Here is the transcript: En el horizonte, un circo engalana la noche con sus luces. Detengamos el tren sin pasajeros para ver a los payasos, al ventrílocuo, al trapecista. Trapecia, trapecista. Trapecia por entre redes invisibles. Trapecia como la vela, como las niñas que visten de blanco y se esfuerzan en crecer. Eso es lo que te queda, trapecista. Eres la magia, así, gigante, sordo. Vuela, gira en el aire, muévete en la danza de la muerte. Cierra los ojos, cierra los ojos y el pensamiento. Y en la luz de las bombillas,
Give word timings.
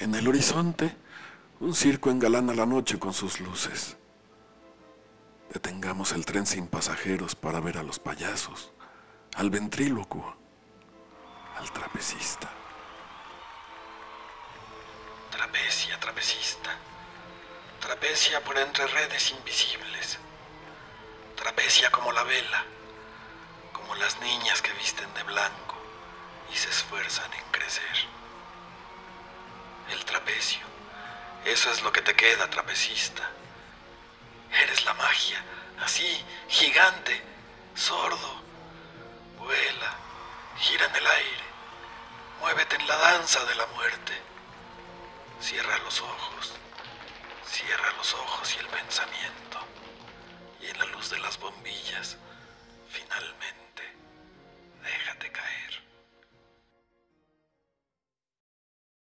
En 0.00 0.14
el 0.14 0.26
horizonte, 0.26 0.96
un 1.60 1.74
circo 1.74 2.08
engalana 2.08 2.54
la 2.54 2.64
noche 2.64 2.98
con 2.98 3.12
sus 3.12 3.38
luces. 3.38 3.98
Detengamos 5.52 6.12
el 6.12 6.24
tren 6.24 6.46
sin 6.46 6.68
pasajeros 6.68 7.34
para 7.34 7.60
ver 7.60 7.76
a 7.76 7.82
los 7.82 7.98
payasos, 7.98 8.72
al 9.36 9.50
ventrílocuo, 9.50 10.34
al 11.58 11.70
trapecista. 11.72 12.48
Trapecia, 15.30 16.00
trapecista. 16.00 16.70
Trapecia 17.78 18.42
por 18.42 18.56
entre 18.56 18.86
redes 18.86 19.32
invisibles. 19.32 20.18
Trapecia 21.36 21.90
como 21.90 22.10
la 22.12 22.22
vela, 22.22 22.64
como 23.74 23.94
las 23.96 24.18
niñas 24.22 24.62
que 24.62 24.72
visten 24.72 25.12
de 25.12 25.24
blanco 25.24 25.76
y 26.50 26.56
se 26.56 26.70
esfuerzan 26.70 27.30
en 27.34 27.44
crecer. 27.52 28.08
Eso 31.44 31.70
es 31.70 31.82
lo 31.82 31.92
que 31.92 32.00
te 32.00 32.14
queda, 32.14 32.48
trapecista. 32.48 33.28
Eres 34.62 34.84
la 34.84 34.94
magia, 34.94 35.42
así, 35.80 36.24
gigante, 36.48 37.22
sordo. 37.74 38.40
Vuela, 39.38 39.94
gira 40.58 40.86
en 40.86 40.96
el 40.96 41.06
aire, 41.06 41.44
muévete 42.40 42.76
en 42.76 42.86
la 42.86 42.96
danza 42.96 43.44
de 43.44 43.54
la 43.54 43.66
muerte. 43.66 44.12
Cierra 45.40 45.78
los 45.78 46.00
ojos, 46.00 46.52
cierra 47.46 47.92
los 47.98 48.14
ojos 48.14 48.54
y 48.54 48.58
el 48.58 48.66
pensamiento. 48.68 49.58
Y 50.60 50.66
en 50.66 50.78
la 50.78 50.86
luz 50.86 51.10
de 51.10 51.18
las 51.18 51.38
bombillas, 51.38 52.16